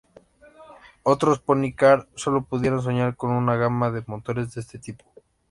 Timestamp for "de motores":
3.91-4.51